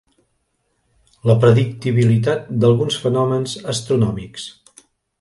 La 1.31 1.35
predictibilitat 1.43 2.51
d'alguns 2.65 3.01
fenòmens 3.05 3.57
astronòmics. 3.79 4.53